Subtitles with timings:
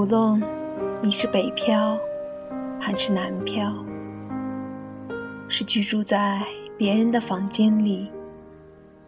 [0.00, 0.42] 无论
[1.02, 1.98] 你是北漂
[2.80, 3.70] 还是南漂，
[5.46, 6.42] 是居住在
[6.78, 8.10] 别人的房间里，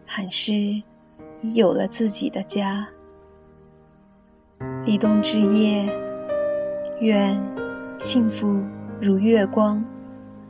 [0.05, 2.87] 还是已有了自己的家，
[4.85, 5.91] 立冬之夜，
[7.01, 7.41] 愿
[7.97, 8.61] 幸福
[9.01, 9.83] 如月光，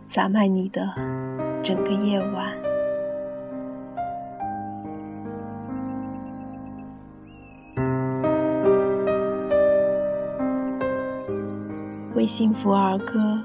[0.06, 0.94] 洒满你的
[1.64, 2.62] 整个夜晚。
[12.16, 13.41] 为幸福而歌，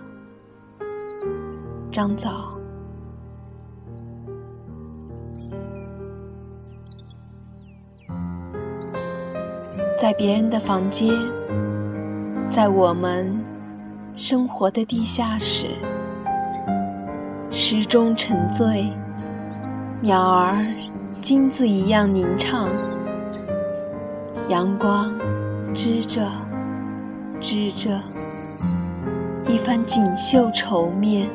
[1.91, 2.53] 张枣。
[9.99, 11.09] 在别人的房间，
[12.51, 13.43] 在我们
[14.15, 15.69] 生活的地下室，
[17.51, 18.87] 时钟沉醉，
[20.03, 20.63] 鸟儿
[21.23, 22.69] 金子一样吟唱，
[24.49, 25.11] 阳光
[25.75, 26.31] 织着，
[27.41, 27.99] 织着。
[29.49, 31.27] 一番锦绣绸面，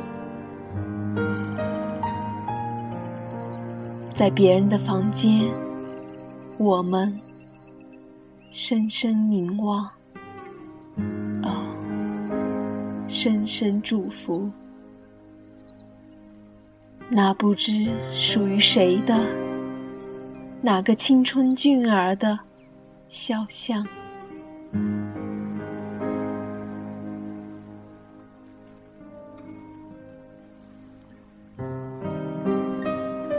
[4.14, 5.52] 在别人的房间，
[6.60, 7.20] 我们
[8.52, 9.90] 深深凝望，
[11.42, 11.66] 哦，
[13.08, 14.48] 深深祝福。
[17.10, 19.20] 那不知属于谁的，
[20.62, 22.38] 哪个青春俊儿的
[23.08, 23.84] 肖像。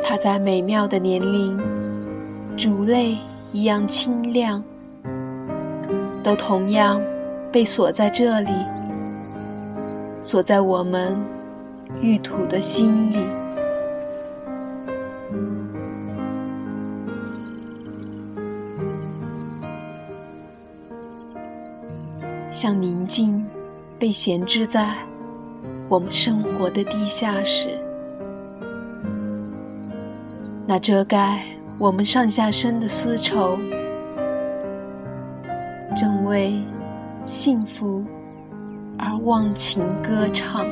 [0.06, 1.58] 他在美妙的年龄，
[2.58, 3.16] 烛泪
[3.52, 4.62] 一样清亮，
[6.22, 7.00] 都同样
[7.50, 8.52] 被锁在这里，
[10.20, 11.16] 锁在我们
[12.02, 13.16] 玉土的心里，
[22.52, 23.44] 像宁静
[23.98, 24.94] 被闲置在
[25.88, 27.83] 我们生活的地下室。
[30.66, 31.42] 那遮盖
[31.78, 33.58] 我们上下身的丝绸，
[35.94, 36.58] 正为
[37.24, 38.02] 幸福
[38.98, 40.66] 而忘情歌唱。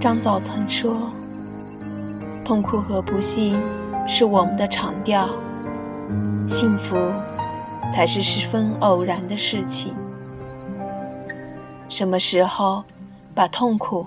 [0.00, 1.10] 张枣曾说
[2.46, 3.60] ：“痛苦和不幸
[4.06, 5.28] 是我们的常调，
[6.46, 6.96] 幸福
[7.92, 9.92] 才是十分偶然的事情。
[11.88, 12.84] 什么时候
[13.34, 14.06] 把痛苦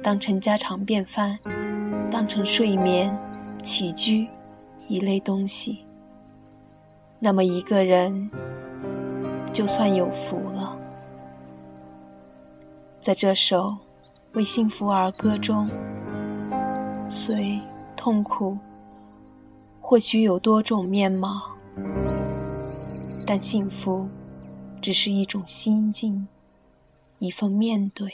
[0.00, 1.36] 当成家常便饭，
[2.08, 3.12] 当成睡眠、
[3.64, 4.28] 起居
[4.86, 5.84] 一类东西，
[7.18, 8.30] 那么一个人
[9.52, 10.78] 就算有福了。”
[13.02, 13.76] 在这首。
[14.34, 15.68] 为幸福而歌中，
[17.08, 17.58] 虽
[17.96, 18.56] 痛苦
[19.80, 21.42] 或许有多种面貌，
[23.26, 24.08] 但幸福
[24.80, 26.28] 只是一种心境，
[27.18, 28.08] 一份面对。